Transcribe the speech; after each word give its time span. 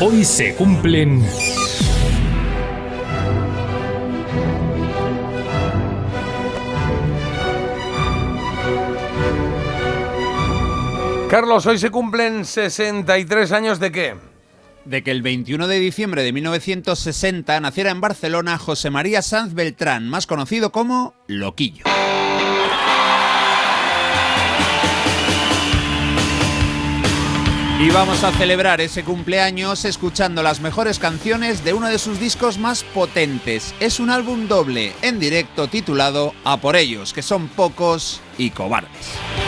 Hoy 0.00 0.24
se 0.24 0.56
cumplen... 0.56 1.24
Carlos, 11.30 11.66
hoy 11.66 11.78
se 11.78 11.90
cumplen 11.90 12.44
63 12.44 13.52
años 13.52 13.78
de 13.78 13.92
qué? 13.92 14.14
De 14.84 15.04
que 15.04 15.12
el 15.12 15.22
21 15.22 15.68
de 15.68 15.78
diciembre 15.78 16.24
de 16.24 16.32
1960 16.32 17.60
naciera 17.60 17.90
en 17.90 18.00
Barcelona 18.00 18.58
José 18.58 18.90
María 18.90 19.22
Sanz 19.22 19.54
Beltrán, 19.54 20.08
más 20.08 20.26
conocido 20.26 20.72
como 20.72 21.14
Loquillo. 21.28 21.84
Y 27.84 27.90
vamos 27.90 28.24
a 28.24 28.32
celebrar 28.32 28.80
ese 28.80 29.04
cumpleaños 29.04 29.84
escuchando 29.84 30.42
las 30.42 30.60
mejores 30.60 30.98
canciones 30.98 31.64
de 31.64 31.74
uno 31.74 31.90
de 31.90 31.98
sus 31.98 32.18
discos 32.18 32.56
más 32.56 32.82
potentes. 32.82 33.74
Es 33.78 34.00
un 34.00 34.08
álbum 34.08 34.48
doble 34.48 34.94
en 35.02 35.20
directo 35.20 35.68
titulado 35.68 36.32
A 36.44 36.56
por 36.56 36.76
ellos, 36.76 37.12
que 37.12 37.20
son 37.20 37.46
pocos 37.46 38.22
y 38.38 38.48
cobardes. 38.52 39.43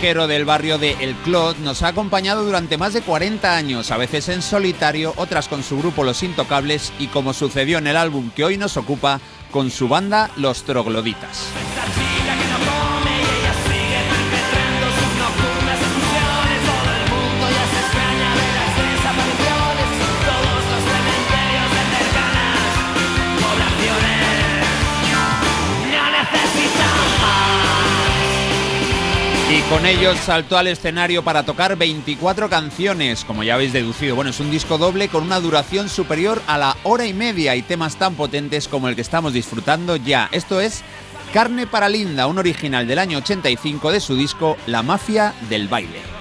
Rockero 0.00 0.26
del 0.26 0.46
barrio 0.46 0.78
de 0.78 0.96
El 1.00 1.14
Clot 1.16 1.58
nos 1.58 1.82
ha 1.82 1.88
acompañado 1.88 2.42
durante 2.42 2.78
más 2.78 2.94
de 2.94 3.02
40 3.02 3.54
años, 3.54 3.90
a 3.90 3.98
veces 3.98 4.30
en 4.30 4.40
solitario, 4.40 5.12
otras 5.16 5.46
con 5.46 5.62
su 5.62 5.76
grupo 5.76 6.04
Los 6.04 6.22
Intocables 6.22 6.90
y 6.98 7.08
como 7.08 7.34
sucedió 7.34 7.76
en 7.76 7.86
el 7.86 7.98
álbum 7.98 8.30
que 8.30 8.44
hoy 8.44 8.56
nos 8.56 8.78
ocupa, 8.78 9.20
con 9.50 9.70
su 9.70 9.88
banda 9.88 10.30
Los 10.36 10.62
Trogloditas. 10.64 11.48
Y 29.52 29.62
con 29.62 29.84
ellos 29.84 30.16
saltó 30.16 30.58
al 30.58 30.68
escenario 30.68 31.24
para 31.24 31.42
tocar 31.42 31.76
24 31.76 32.48
canciones, 32.48 33.24
como 33.24 33.42
ya 33.42 33.54
habéis 33.54 33.72
deducido. 33.72 34.14
Bueno, 34.14 34.30
es 34.30 34.38
un 34.38 34.48
disco 34.48 34.78
doble 34.78 35.08
con 35.08 35.24
una 35.24 35.40
duración 35.40 35.88
superior 35.88 36.40
a 36.46 36.56
la 36.56 36.76
hora 36.84 37.04
y 37.06 37.14
media 37.14 37.56
y 37.56 37.62
temas 37.62 37.96
tan 37.96 38.14
potentes 38.14 38.68
como 38.68 38.88
el 38.88 38.94
que 38.94 39.00
estamos 39.00 39.32
disfrutando 39.32 39.96
ya. 39.96 40.28
Esto 40.30 40.60
es 40.60 40.84
Carne 41.32 41.66
para 41.66 41.88
Linda, 41.88 42.28
un 42.28 42.38
original 42.38 42.86
del 42.86 43.00
año 43.00 43.18
85 43.18 43.90
de 43.90 43.98
su 43.98 44.14
disco 44.14 44.56
La 44.66 44.84
Mafia 44.84 45.34
del 45.48 45.66
Baile. 45.66 46.19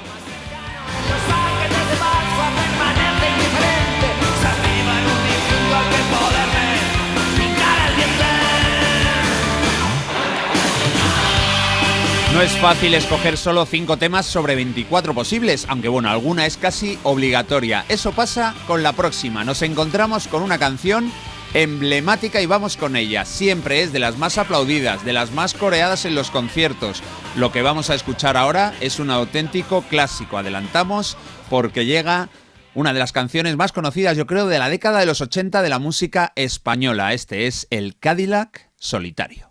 No 12.40 12.46
es 12.46 12.52
fácil 12.54 12.94
escoger 12.94 13.36
solo 13.36 13.66
5 13.66 13.98
temas 13.98 14.26
sobre 14.26 14.56
24 14.56 15.14
posibles, 15.14 15.66
aunque 15.68 15.90
bueno, 15.90 16.10
alguna 16.10 16.46
es 16.46 16.56
casi 16.56 16.98
obligatoria. 17.04 17.84
Eso 17.90 18.14
pasa 18.14 18.56
con 18.66 18.82
la 18.82 18.94
próxima. 18.94 19.44
Nos 19.44 19.62
encontramos 19.62 20.30
con 20.30 20.42
una 20.42 20.58
canción 20.58 21.12
emblemática 21.54 22.40
y 22.40 22.46
vamos 22.46 22.78
con 22.78 22.96
ella. 22.96 23.26
Siempre 23.26 23.84
es 23.84 23.92
de 23.92 24.00
las 24.00 24.18
más 24.18 24.38
aplaudidas, 24.38 25.04
de 25.04 25.12
las 25.12 25.32
más 25.32 25.54
coreadas 25.54 26.06
en 26.06 26.16
los 26.16 26.32
conciertos. 26.32 27.04
Lo 27.36 27.52
que 27.52 27.62
vamos 27.62 27.90
a 27.90 27.96
escuchar 27.96 28.38
ahora 28.38 28.74
es 28.80 29.00
un 29.00 29.10
auténtico 29.10 29.82
clásico. 29.82 30.38
Adelantamos 30.38 31.18
porque 31.50 31.86
llega 31.86 32.30
una 32.74 32.94
de 32.94 33.00
las 33.00 33.12
canciones 33.12 33.58
más 33.58 33.74
conocidas, 33.74 34.16
yo 34.16 34.28
creo, 34.28 34.48
de 34.48 34.60
la 34.60 34.70
década 34.70 35.02
de 35.02 35.08
los 35.08 35.20
80 35.20 35.62
de 35.62 35.70
la 35.70 35.80
música 35.80 36.32
española. 36.38 37.12
Este 37.12 37.48
es 37.48 37.68
el 37.70 38.00
Cadillac 38.00 38.70
Solitario. 38.78 39.49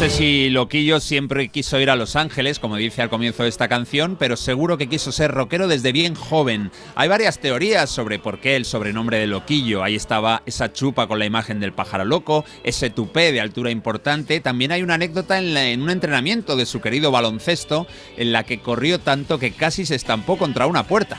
Sé 0.00 0.08
si 0.08 0.48
Loquillo 0.48 0.98
siempre 0.98 1.48
quiso 1.48 1.78
ir 1.78 1.90
a 1.90 1.94
Los 1.94 2.16
Ángeles, 2.16 2.58
como 2.58 2.76
dice 2.76 3.02
al 3.02 3.10
comienzo 3.10 3.42
de 3.42 3.50
esta 3.50 3.68
canción, 3.68 4.16
pero 4.18 4.34
seguro 4.38 4.78
que 4.78 4.88
quiso 4.88 5.12
ser 5.12 5.30
rockero 5.30 5.68
desde 5.68 5.92
bien 5.92 6.14
joven. 6.14 6.70
Hay 6.94 7.06
varias 7.06 7.38
teorías 7.38 7.90
sobre 7.90 8.18
por 8.18 8.40
qué 8.40 8.56
el 8.56 8.64
sobrenombre 8.64 9.18
de 9.18 9.26
Loquillo. 9.26 9.82
Ahí 9.82 9.96
estaba 9.96 10.42
esa 10.46 10.72
chupa 10.72 11.06
con 11.06 11.18
la 11.18 11.26
imagen 11.26 11.60
del 11.60 11.74
pájaro 11.74 12.06
loco, 12.06 12.46
ese 12.64 12.88
tupé 12.88 13.30
de 13.30 13.42
altura 13.42 13.72
importante. 13.72 14.40
También 14.40 14.72
hay 14.72 14.82
una 14.82 14.94
anécdota 14.94 15.38
en, 15.38 15.54
en 15.54 15.82
un 15.82 15.90
entrenamiento 15.90 16.56
de 16.56 16.64
su 16.64 16.80
querido 16.80 17.10
baloncesto 17.10 17.86
en 18.16 18.32
la 18.32 18.44
que 18.44 18.60
corrió 18.60 19.00
tanto 19.00 19.38
que 19.38 19.50
casi 19.52 19.84
se 19.84 19.96
estampó 19.96 20.38
contra 20.38 20.66
una 20.66 20.84
puerta. 20.84 21.18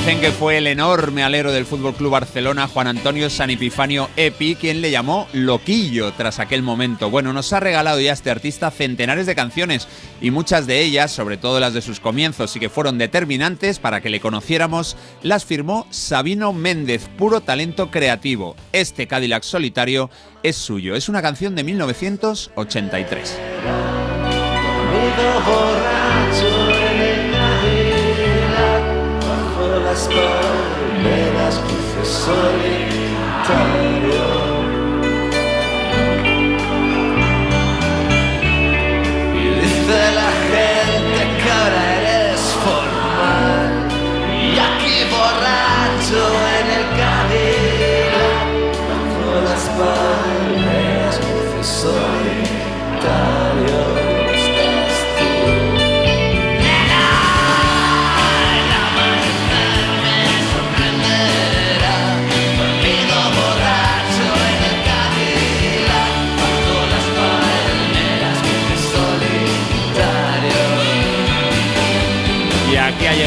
Dicen 0.00 0.20
que 0.20 0.30
fue 0.32 0.56
el 0.56 0.66
enorme 0.66 1.22
alero 1.22 1.52
del 1.52 1.66
Fútbol 1.66 1.94
Club 1.94 2.12
Barcelona, 2.12 2.66
Juan 2.68 2.86
Antonio 2.86 3.28
San 3.28 3.50
Epifanio 3.50 4.08
Epi, 4.16 4.54
quien 4.54 4.80
le 4.80 4.90
llamó 4.90 5.28
Loquillo 5.34 6.14
tras 6.14 6.38
aquel 6.38 6.62
momento. 6.62 7.10
Bueno, 7.10 7.34
nos 7.34 7.52
ha 7.52 7.60
regalado 7.60 8.00
ya 8.00 8.14
este 8.14 8.30
artista 8.30 8.70
centenares 8.70 9.26
de 9.26 9.34
canciones 9.34 9.88
y 10.22 10.30
muchas 10.30 10.66
de 10.66 10.80
ellas, 10.80 11.12
sobre 11.12 11.36
todo 11.36 11.60
las 11.60 11.74
de 11.74 11.82
sus 11.82 12.00
comienzos 12.00 12.56
y 12.56 12.60
que 12.60 12.70
fueron 12.70 12.96
determinantes 12.96 13.78
para 13.78 14.00
que 14.00 14.08
le 14.08 14.20
conociéramos, 14.20 14.96
las 15.22 15.44
firmó 15.44 15.86
Sabino 15.90 16.54
Méndez, 16.54 17.06
puro 17.18 17.42
talento 17.42 17.90
creativo. 17.90 18.56
Este 18.72 19.06
Cadillac 19.06 19.42
solitario 19.42 20.08
es 20.42 20.56
suyo, 20.56 20.96
es 20.96 21.10
una 21.10 21.20
canción 21.20 21.54
de 21.54 21.64
1983. 21.64 23.36
Solitario. 32.10 32.60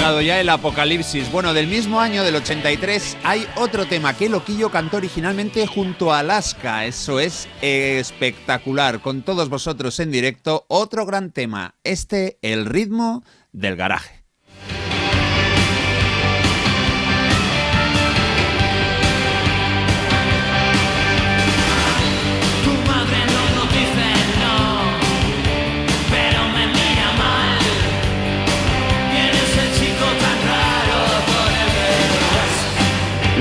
Ya 0.04 0.42
el 0.42 0.50
apocalipsis. 0.50 1.32
Bueno, 1.32 1.54
del 1.54 1.68
mismo 1.68 2.02
año 2.02 2.26
del 2.26 2.36
83 2.36 3.18
hay 3.24 3.48
otro 3.56 3.86
tema 3.86 4.14
que 4.14 4.28
Loquillo 4.28 4.70
cantó 4.70 4.98
originalmente 4.98 5.66
junto 5.66 6.12
a 6.12 6.20
Alaska. 6.20 6.86
Eso 6.86 7.22
es 7.22 7.48
espectacular. 7.62 9.00
Con 9.00 9.22
todos 9.22 9.48
vosotros 9.48 9.98
en 10.02 10.12
directo, 10.12 10.66
otro 10.68 11.06
gran 11.06 11.32
tema. 11.32 11.76
Este, 11.86 12.38
el 12.42 12.66
ritmo 12.66 13.24
del 13.54 13.78
garaje. 13.78 14.23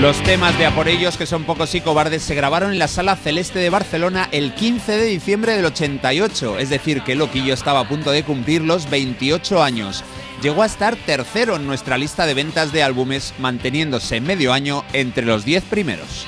Los 0.02 0.20
temas 0.24 0.58
de 0.58 0.66
A 0.66 0.74
por 0.74 0.88
ellos, 0.88 1.16
que 1.16 1.26
son 1.26 1.44
pocos 1.44 1.76
y 1.76 1.80
cobardes, 1.80 2.24
se 2.24 2.34
grabaron 2.34 2.72
en 2.72 2.80
la 2.80 2.88
Sala 2.88 3.14
Celeste 3.14 3.60
de 3.60 3.70
Barcelona 3.70 4.28
el 4.32 4.52
15 4.52 4.96
de 4.96 5.04
diciembre 5.04 5.54
del 5.54 5.64
88, 5.64 6.58
es 6.58 6.70
decir, 6.70 7.02
que 7.02 7.14
Loquillo 7.14 7.54
estaba 7.54 7.78
a 7.78 7.88
punto 7.88 8.10
de 8.10 8.24
cumplir 8.24 8.62
los 8.62 8.90
28 8.90 9.62
años. 9.62 10.02
Llegó 10.42 10.64
a 10.64 10.66
estar 10.66 10.96
tercero 10.96 11.54
en 11.54 11.68
nuestra 11.68 11.98
lista 11.98 12.26
de 12.26 12.34
ventas 12.34 12.72
de 12.72 12.82
álbumes, 12.82 13.32
manteniéndose 13.38 14.20
medio 14.20 14.52
año 14.52 14.84
entre 14.92 15.24
los 15.24 15.44
10 15.44 15.62
primeros. 15.66 16.26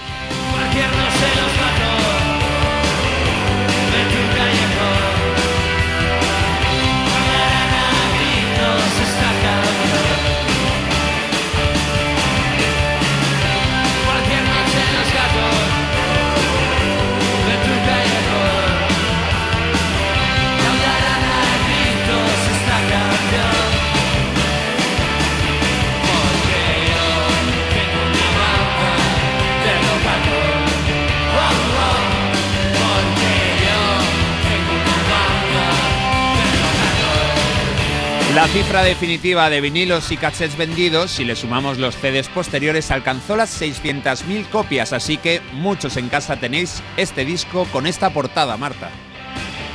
Cifra 38.55 38.85
definitiva 38.85 39.51
de 39.51 39.61
vinilos 39.61 40.13
y 40.13 40.17
cassettes 40.17 40.57
vendidos, 40.57 41.11
si 41.11 41.25
le 41.25 41.35
sumamos 41.35 41.79
los 41.79 41.97
CDs 41.97 42.29
posteriores, 42.29 42.93
alcanzó 42.93 43.35
las 43.35 43.61
600.000 43.61 44.49
copias, 44.49 44.93
así 44.93 45.17
que 45.17 45.41
muchos 45.55 45.97
en 45.97 46.09
casa 46.09 46.37
tenéis 46.37 46.81
este 46.97 47.25
disco 47.25 47.67
con 47.73 47.85
esta 47.89 48.11
portada, 48.11 48.57
Marta. 48.57 48.91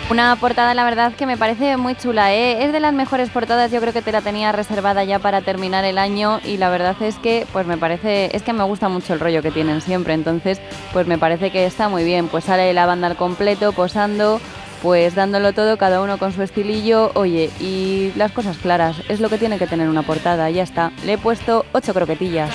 Una 0.09 0.33
portada, 0.37 0.73
la 0.75 0.85
verdad, 0.85 1.11
que 1.13 1.25
me 1.25 1.35
parece 1.35 1.75
muy 1.75 1.95
chula. 1.95 2.33
¿eh? 2.33 2.63
Es 2.63 2.71
de 2.71 2.79
las 2.79 2.93
mejores 2.93 3.29
portadas. 3.29 3.69
Yo 3.69 3.81
creo 3.81 3.91
que 3.91 4.01
te 4.01 4.13
la 4.13 4.21
tenía 4.21 4.51
reservada 4.53 5.03
ya 5.03 5.19
para 5.19 5.41
terminar 5.41 5.83
el 5.83 5.97
año 5.97 6.39
y 6.45 6.55
la 6.57 6.69
verdad 6.69 6.95
es 7.01 7.17
que, 7.17 7.45
pues 7.51 7.67
me 7.67 7.77
parece, 7.77 8.35
es 8.35 8.41
que 8.41 8.53
me 8.53 8.63
gusta 8.63 8.89
mucho 8.89 9.13
el 9.13 9.19
rollo 9.19 9.43
que 9.43 9.51
tienen 9.51 9.81
siempre. 9.81 10.15
Entonces, 10.15 10.59
pues 10.93 11.05
me 11.05 11.19
parece 11.19 11.51
que 11.51 11.65
está 11.65 11.89
muy 11.89 12.05
bien. 12.05 12.27
Pues 12.27 12.45
sale 12.45 12.73
la 12.73 12.87
banda 12.87 13.05
al 13.05 13.17
completo, 13.17 13.71
posando, 13.71 14.41
pues 14.81 15.15
dándolo 15.15 15.53
todo, 15.53 15.77
cada 15.77 16.01
uno 16.01 16.17
con 16.17 16.31
su 16.33 16.41
estilillo, 16.41 17.11
oye, 17.15 17.49
y 17.59 18.11
las 18.15 18.31
cosas 18.31 18.57
claras, 18.57 19.01
es 19.09 19.19
lo 19.19 19.29
que 19.29 19.37
tiene 19.37 19.57
que 19.57 19.67
tener 19.67 19.89
una 19.89 20.03
portada, 20.03 20.49
ya 20.49 20.63
está. 20.63 20.91
Le 21.05 21.13
he 21.13 21.17
puesto 21.17 21.65
ocho 21.73 21.93
croquetillas. 21.93 22.49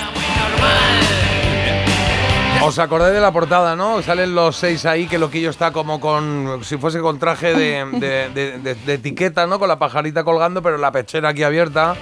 Os 2.63 2.79
acordáis 2.79 3.13
de 3.13 3.21
la 3.21 3.31
portada, 3.31 3.75
¿no? 3.75 4.01
Salen 4.01 4.33
los 4.33 4.55
seis 4.55 4.85
ahí, 4.85 5.07
que 5.07 5.19
Loquillo 5.19 5.51
está 5.51 5.71
como 5.71 5.99
con. 5.99 6.61
si 6.63 6.77
fuese 6.77 6.99
con 6.99 7.19
traje 7.19 7.53
de, 7.53 8.75
de 8.85 8.93
etiqueta, 8.93 9.45
¿no? 9.45 9.59
Con 9.59 9.67
la 9.67 9.77
pajarita 9.77 10.23
colgando, 10.23 10.63
pero 10.63 10.77
la 10.77 10.91
pechera 10.91 11.29
aquí 11.29 11.43
abierta. 11.43 11.95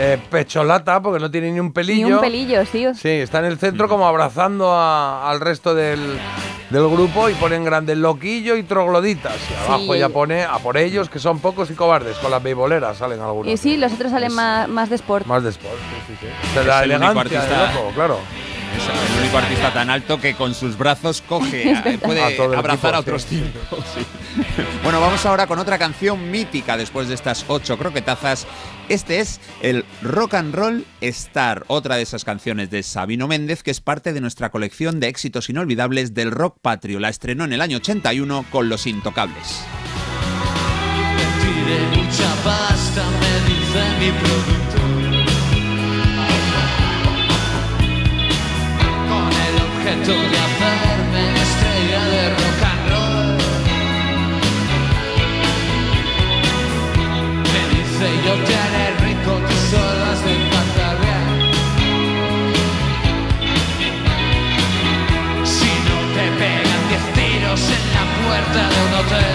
Eh, 0.00 0.16
pecholata, 0.30 1.02
porque 1.02 1.18
no 1.18 1.28
tiene 1.28 1.50
ni 1.50 1.58
un 1.58 1.72
pelillo. 1.72 2.06
Ni 2.06 2.12
un 2.12 2.20
pelillo, 2.20 2.64
sí. 2.64 2.86
Sí, 2.94 3.08
está 3.08 3.40
en 3.40 3.46
el 3.46 3.58
centro 3.58 3.88
como 3.88 4.06
abrazando 4.06 4.72
al 4.72 5.40
resto 5.40 5.74
del, 5.74 6.20
grupo 6.70 7.28
y 7.28 7.34
ponen 7.34 7.64
grandes 7.64 7.96
loquillo 7.96 8.56
y 8.56 8.62
trogloditas. 8.62 9.36
Y 9.50 9.54
abajo 9.54 9.94
ya 9.94 10.08
pone 10.08 10.44
a 10.44 10.58
por 10.58 10.76
ellos, 10.76 11.08
que 11.08 11.18
son 11.18 11.38
pocos 11.40 11.70
y 11.70 11.74
cobardes. 11.74 12.16
Con 12.18 12.30
las 12.30 12.42
beisboleras 12.42 12.98
salen 12.98 13.20
algunos. 13.20 13.52
Y 13.52 13.56
sí, 13.56 13.76
los 13.76 13.92
otros 13.92 14.12
salen 14.12 14.32
más, 14.34 14.68
más 14.68 14.90
de 14.90 14.96
sport. 14.96 15.26
Más 15.26 15.42
de 15.42 15.50
sport, 15.50 15.76
sí, 16.06 16.14
sí. 16.20 16.28
sí. 16.52 16.66
la 16.66 16.84
elegancia 16.84 17.72
loco, 17.72 17.90
claro. 17.94 18.18
Es 18.76 19.12
el 19.14 19.20
único 19.20 19.38
artista 19.38 19.72
tan 19.72 19.90
alto 19.90 20.20
que 20.20 20.34
con 20.34 20.54
sus 20.54 20.76
brazos 20.76 21.22
coge, 21.22 21.98
puede 22.02 22.22
abrazar 22.38 22.94
a 22.94 23.00
otros 23.00 23.26
cinco. 23.26 23.58
Bueno, 24.84 25.00
vamos 25.00 25.26
ahora 25.26 25.48
con 25.48 25.58
otra 25.58 25.78
canción 25.78 26.30
mítica 26.30 26.76
después 26.76 27.08
de 27.08 27.14
estas 27.14 27.44
ocho 27.48 27.76
croquetazas. 27.76 28.46
Este 28.88 29.18
es 29.18 29.40
el 29.62 29.84
Rock 30.00 30.34
and 30.34 30.54
Roll 30.54 30.86
Star, 31.00 31.64
otra 31.66 31.96
de 31.96 32.02
esas 32.02 32.24
canciones 32.24 32.70
de 32.70 32.82
Sabino 32.84 33.26
Méndez 33.26 33.62
que 33.62 33.72
es 33.72 33.80
parte 33.80 34.12
de 34.12 34.20
nuestra 34.20 34.50
colección 34.50 35.00
de 35.00 35.08
éxitos 35.08 35.50
inolvidables 35.50 36.14
del 36.14 36.30
rock 36.30 36.58
patrio. 36.62 37.00
La 37.00 37.08
estrenó 37.08 37.44
en 37.44 37.52
el 37.52 37.60
año 37.60 37.78
81 37.78 38.46
con 38.50 38.68
Los 38.68 38.86
Intocables. 38.86 39.60
mucha 41.96 42.34
pasta, 42.44 43.04
me 43.20 44.57
de 50.14 50.38
hacerme 50.38 51.22
estrella 51.42 52.00
de 52.12 52.22
rock 52.30 52.62
and 52.70 52.84
roll. 52.90 53.36
Me 57.52 57.62
dice 57.74 58.06
yo 58.24 58.34
te 58.46 58.54
haré 58.56 58.86
rico, 59.04 59.32
tú 59.46 59.56
solo 59.70 60.02
has 60.10 60.20
de 60.24 60.34
bien. 61.02 61.26
Si 65.44 65.72
no 65.88 65.96
te 66.14 66.24
pegan 66.40 66.82
diez 66.88 67.06
tiros 67.14 67.62
en 67.76 67.84
la 67.96 68.04
puerta 68.24 68.60
de 68.70 68.78
un 68.86 68.92
hotel. 68.94 69.27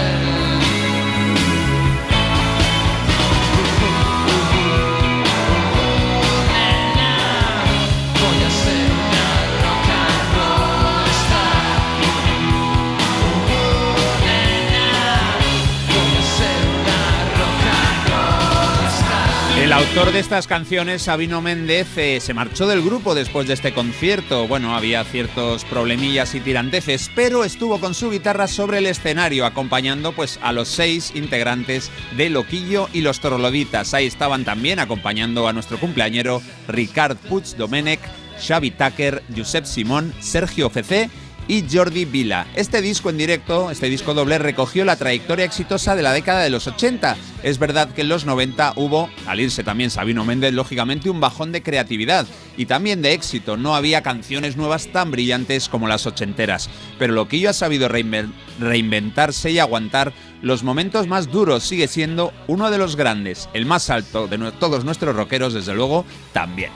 Autor 19.74 20.12
de 20.12 20.20
estas 20.20 20.46
canciones, 20.46 21.02
Sabino 21.02 21.42
Méndez, 21.42 21.98
eh, 21.98 22.20
se 22.20 22.32
marchó 22.32 22.68
del 22.68 22.80
grupo 22.80 23.16
después 23.16 23.48
de 23.48 23.54
este 23.54 23.74
concierto. 23.74 24.46
Bueno, 24.46 24.76
había 24.76 25.02
ciertos 25.02 25.64
problemillas 25.64 26.36
y 26.36 26.40
tiranteces, 26.40 27.10
pero 27.16 27.42
estuvo 27.42 27.80
con 27.80 27.92
su 27.92 28.08
guitarra 28.08 28.46
sobre 28.46 28.78
el 28.78 28.86
escenario, 28.86 29.44
acompañando 29.44 30.12
pues 30.12 30.38
a 30.42 30.52
los 30.52 30.68
seis 30.68 31.10
integrantes 31.16 31.90
de 32.16 32.30
Loquillo 32.30 32.88
y 32.92 33.00
los 33.00 33.18
Toroloditas. 33.18 33.94
Ahí 33.94 34.06
estaban 34.06 34.44
también 34.44 34.78
acompañando 34.78 35.48
a 35.48 35.52
nuestro 35.52 35.80
cumpleañero 35.80 36.40
Ricard 36.68 37.16
Puig 37.16 37.56
Domenech, 37.56 38.00
Xavi 38.46 38.70
Tucker, 38.70 39.24
Josep 39.36 39.64
Simón, 39.64 40.14
Sergio 40.20 40.68
FC 40.68 41.10
y 41.48 41.64
Jordi 41.70 42.04
Vila. 42.04 42.46
Este 42.54 42.80
disco 42.80 43.10
en 43.10 43.18
directo, 43.18 43.70
este 43.70 43.88
disco 43.88 44.14
doble, 44.14 44.38
recogió 44.38 44.84
la 44.84 44.96
trayectoria 44.96 45.44
exitosa 45.44 45.94
de 45.94 46.02
la 46.02 46.12
década 46.12 46.42
de 46.42 46.50
los 46.50 46.66
80. 46.66 47.16
Es 47.42 47.58
verdad 47.58 47.90
que 47.90 48.02
en 48.02 48.08
los 48.08 48.24
90 48.24 48.74
hubo, 48.76 49.10
al 49.26 49.40
irse 49.40 49.62
también 49.62 49.90
Sabino 49.90 50.24
Méndez, 50.24 50.54
lógicamente 50.54 51.10
un 51.10 51.20
bajón 51.20 51.52
de 51.52 51.62
creatividad 51.62 52.26
y 52.56 52.66
también 52.66 53.02
de 53.02 53.12
éxito. 53.12 53.56
No 53.56 53.74
había 53.74 54.02
canciones 54.02 54.56
nuevas 54.56 54.88
tan 54.88 55.10
brillantes 55.10 55.68
como 55.68 55.88
las 55.88 56.06
ochenteras. 56.06 56.70
Pero 56.98 57.12
lo 57.12 57.28
que 57.28 57.40
yo 57.40 57.50
ha 57.50 57.54
sabido 57.54 57.88
reinventarse 57.88 59.50
y 59.50 59.58
aguantar 59.58 60.12
los 60.42 60.62
momentos 60.62 61.06
más 61.06 61.30
duros 61.30 61.64
sigue 61.64 61.88
siendo 61.88 62.32
uno 62.46 62.70
de 62.70 62.78
los 62.78 62.96
grandes, 62.96 63.48
el 63.54 63.66
más 63.66 63.90
alto 63.90 64.26
de 64.26 64.38
todos 64.52 64.84
nuestros 64.84 65.16
rockeros, 65.16 65.54
desde 65.54 65.74
luego, 65.74 66.04
también. 66.32 66.70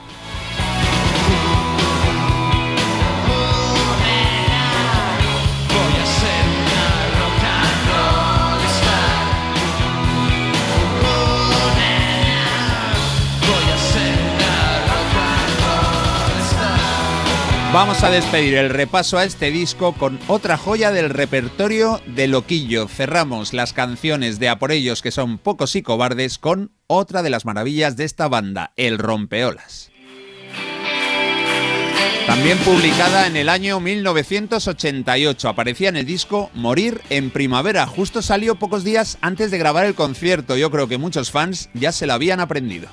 Vamos 17.71 18.03
a 18.03 18.09
despedir 18.09 18.55
el 18.55 18.71
repaso 18.71 19.19
a 19.19 19.23
este 19.25 19.51
disco 19.51 19.93
con 19.93 20.19
otra 20.27 20.57
joya 20.57 20.91
del 20.91 21.11
repertorio 21.11 22.01
de 22.07 22.27
Loquillo. 22.27 22.87
Cerramos 22.87 23.53
las 23.53 23.73
canciones 23.73 24.39
de 24.39 24.49
A 24.49 24.57
por 24.57 24.71
ellos 24.71 25.03
que 25.03 25.11
son 25.11 25.37
pocos 25.37 25.75
y 25.75 25.83
cobardes 25.83 26.39
con 26.39 26.71
otra 26.87 27.21
de 27.21 27.29
las 27.29 27.45
maravillas 27.45 27.95
de 27.95 28.05
esta 28.05 28.27
banda, 28.27 28.73
El 28.75 28.97
Rompeolas. 28.97 29.91
También 32.25 32.57
publicada 32.59 33.27
en 33.27 33.35
el 33.35 33.49
año 33.49 33.79
1988, 33.79 35.47
aparecía 35.47 35.89
en 35.89 35.97
el 35.97 36.07
disco 36.07 36.49
Morir 36.55 37.01
en 37.11 37.29
Primavera. 37.29 37.85
Justo 37.85 38.23
salió 38.23 38.55
pocos 38.55 38.83
días 38.83 39.19
antes 39.21 39.51
de 39.51 39.59
grabar 39.59 39.85
el 39.85 39.93
concierto. 39.93 40.57
Yo 40.57 40.71
creo 40.71 40.87
que 40.87 40.97
muchos 40.97 41.29
fans 41.29 41.69
ya 41.75 41.91
se 41.91 42.07
lo 42.07 42.13
habían 42.13 42.39
aprendido. 42.39 42.89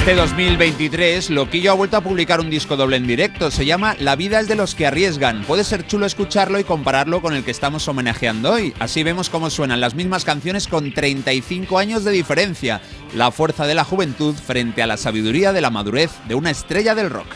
Este 0.00 0.14
2023, 0.14 1.28
Loquillo 1.28 1.72
ha 1.72 1.74
vuelto 1.74 1.98
a 1.98 2.00
publicar 2.00 2.40
un 2.40 2.48
disco 2.48 2.74
doble 2.74 2.96
en 2.96 3.06
directo. 3.06 3.50
Se 3.50 3.66
llama 3.66 3.96
La 3.98 4.16
vida 4.16 4.40
es 4.40 4.48
de 4.48 4.54
los 4.54 4.74
que 4.74 4.86
arriesgan. 4.86 5.44
Puede 5.44 5.62
ser 5.62 5.86
chulo 5.86 6.06
escucharlo 6.06 6.58
y 6.58 6.64
compararlo 6.64 7.20
con 7.20 7.34
el 7.34 7.44
que 7.44 7.50
estamos 7.50 7.86
homenajeando 7.86 8.50
hoy. 8.50 8.72
Así 8.78 9.02
vemos 9.02 9.28
cómo 9.28 9.50
suenan 9.50 9.78
las 9.78 9.94
mismas 9.94 10.24
canciones 10.24 10.68
con 10.68 10.94
35 10.94 11.78
años 11.78 12.02
de 12.02 12.12
diferencia. 12.12 12.80
La 13.14 13.30
fuerza 13.30 13.66
de 13.66 13.74
la 13.74 13.84
juventud 13.84 14.34
frente 14.34 14.82
a 14.82 14.86
la 14.86 14.96
sabiduría 14.96 15.52
de 15.52 15.60
la 15.60 15.68
madurez 15.68 16.10
de 16.26 16.34
una 16.34 16.50
estrella 16.50 16.94
del 16.94 17.10
rock. 17.10 17.28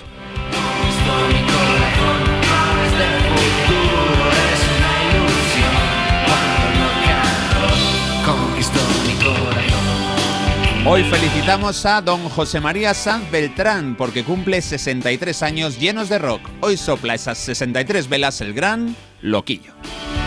Hoy 10.86 11.02
felicitamos 11.04 11.86
a 11.86 12.02
don 12.02 12.28
José 12.28 12.60
María 12.60 12.92
Sanz 12.92 13.30
Beltrán 13.30 13.96
porque 13.96 14.22
cumple 14.22 14.60
63 14.60 15.42
años 15.42 15.78
llenos 15.78 16.10
de 16.10 16.18
rock. 16.18 16.42
Hoy 16.60 16.76
sopla 16.76 17.14
esas 17.14 17.38
63 17.38 18.06
velas 18.06 18.42
el 18.42 18.52
gran 18.52 18.94
Loquillo. 19.22 19.72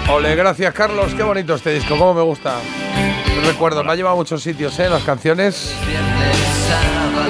Ole, 0.10 0.36
gracias 0.36 0.74
Carlos, 0.74 1.14
qué 1.14 1.22
bonito 1.22 1.54
este 1.54 1.76
disco, 1.76 1.90
cómo 1.96 2.16
me 2.16 2.24
gusta. 2.24 2.56
Recuerdo, 3.46 3.84
me 3.84 3.92
ha 3.92 3.96
llevado 3.96 4.16
a 4.16 4.18
muchos 4.18 4.42
sitios, 4.42 4.80
¿eh? 4.80 4.90
Las 4.90 5.04
canciones. 5.04 5.76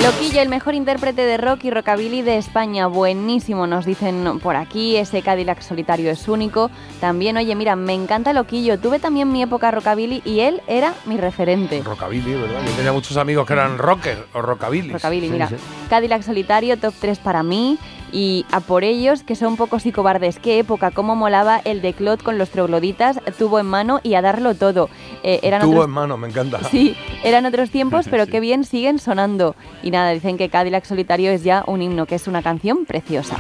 Loquillo, 0.03 0.41
el 0.41 0.49
mejor 0.49 0.75
intérprete 0.75 1.23
de 1.23 1.37
rock 1.37 1.65
y 1.65 1.71
rockabilly 1.71 2.21
de 2.21 2.37
España. 2.37 2.85
Buenísimo, 2.85 3.65
nos 3.65 3.85
dicen 3.85 4.39
por 4.41 4.55
aquí. 4.55 4.95
Ese 4.95 5.23
Cadillac 5.23 5.61
solitario 5.61 6.11
es 6.11 6.27
único. 6.27 6.69
También, 7.01 7.35
oye, 7.35 7.55
mira, 7.55 7.75
me 7.75 7.93
encanta 7.93 8.31
Loquillo. 8.31 8.79
Tuve 8.79 8.99
también 8.99 9.31
mi 9.31 9.41
época 9.41 9.71
rockabilly 9.71 10.21
y 10.23 10.41
él 10.41 10.61
era 10.67 10.93
mi 11.05 11.17
referente. 11.17 11.81
Rockabilly, 11.83 12.33
¿verdad? 12.35 12.61
Yo 12.65 12.71
tenía 12.73 12.91
muchos 12.91 13.17
amigos 13.17 13.47
que 13.47 13.53
eran 13.53 13.79
rocker 13.79 14.27
o 14.33 14.41
rockabilly. 14.41 14.93
Rockabilly, 14.93 15.29
mira. 15.29 15.49
Cadillac 15.89 16.21
solitario, 16.21 16.77
top 16.77 16.93
3 16.99 17.17
para 17.17 17.41
mí 17.41 17.79
y 18.17 18.47
a 18.51 18.61
por 18.61 18.83
ellos, 18.83 19.21
que 19.21 19.35
son 19.35 19.57
pocos 19.57 19.85
y 19.85 19.91
cobardes. 19.91 20.39
Qué 20.39 20.57
época, 20.57 20.89
cómo 20.89 21.15
molaba 21.15 21.61
el 21.63 21.83
de 21.83 21.93
Claude 21.93 22.23
con 22.23 22.39
los 22.39 22.49
trogloditas, 22.49 23.19
tuvo 23.37 23.59
en 23.59 23.67
mano 23.67 23.99
y 24.01 24.15
a 24.15 24.23
darlo 24.23 24.55
todo. 24.55 24.89
Eh, 25.21 25.39
eran 25.43 25.61
tuvo 25.61 25.83
en 25.83 25.91
mano, 25.91 26.17
me 26.17 26.27
encanta. 26.27 26.59
Sí, 26.71 26.97
eran 27.23 27.45
otros 27.45 27.69
tiempos, 27.69 28.07
pero 28.09 28.25
qué 28.25 28.39
bien 28.39 28.63
siguen 28.63 28.97
sonando. 28.97 29.55
Y 29.83 29.91
nada, 29.91 30.09
dicen 30.09 30.35
que 30.35 30.49
Cadillac 30.49 30.83
Solitario 30.85 31.29
es 31.29 31.43
ya 31.43 31.63
un 31.67 31.83
himno, 31.83 32.07
que 32.07 32.15
es 32.15 32.27
una 32.27 32.41
canción 32.41 32.85
preciosa. 32.85 33.37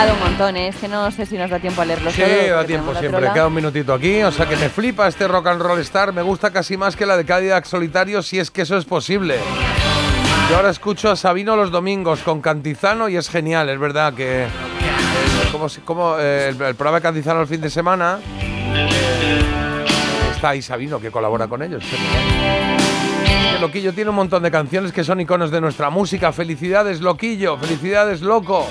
Llegado 0.00 0.14
un 0.14 0.30
montón, 0.30 0.56
¿eh? 0.56 0.68
es 0.68 0.76
que 0.76 0.88
no 0.88 1.10
sé 1.10 1.26
si 1.26 1.36
nos 1.36 1.50
da 1.50 1.58
tiempo 1.58 1.82
a 1.82 1.84
leerlo. 1.84 2.10
Sí, 2.10 2.22
da 2.22 2.64
tiempo 2.64 2.94
siempre, 2.94 3.30
queda 3.32 3.46
un 3.46 3.54
minutito 3.54 3.92
aquí, 3.92 4.22
o 4.22 4.32
sea 4.32 4.46
que 4.46 4.56
me 4.56 4.68
flipa 4.68 5.06
este 5.08 5.28
rock 5.28 5.48
and 5.48 5.60
roll 5.60 5.78
star, 5.80 6.12
me 6.12 6.22
gusta 6.22 6.50
casi 6.50 6.76
más 6.76 6.96
que 6.96 7.06
la 7.06 7.16
de 7.16 7.24
Cadillac 7.24 7.64
Solitario, 7.64 8.22
si 8.22 8.38
es 8.38 8.50
que 8.50 8.62
eso 8.62 8.76
es 8.76 8.84
posible. 8.84 9.36
Yo 10.48 10.56
ahora 10.56 10.70
escucho 10.70 11.10
a 11.10 11.16
Sabino 11.16 11.54
los 11.54 11.70
domingos 11.70 12.20
con 12.22 12.40
Cantizano 12.40 13.08
y 13.08 13.16
es 13.16 13.28
genial, 13.28 13.68
es 13.68 13.78
verdad 13.78 14.14
que... 14.14 14.46
como, 15.52 15.66
como 15.84 16.16
eh, 16.18 16.48
el, 16.48 16.56
programa 16.56 16.98
de 16.98 17.02
Cantizano 17.02 17.42
el 17.42 17.46
fin 17.46 17.60
de 17.60 17.70
semana... 17.70 18.18
está 20.34 20.50
ahí 20.50 20.62
Sabino 20.62 21.00
que 21.00 21.10
colabora 21.10 21.46
con 21.46 21.62
ellos. 21.62 21.84
Loquillo 23.60 23.92
tiene 23.92 24.08
un 24.08 24.16
montón 24.16 24.42
de 24.42 24.50
canciones 24.50 24.90
que 24.90 25.04
son 25.04 25.20
iconos 25.20 25.50
de 25.50 25.60
nuestra 25.60 25.90
música. 25.90 26.32
Felicidades, 26.32 27.02
Loquillo. 27.02 27.58
Felicidades, 27.58 28.22
loco. 28.22 28.66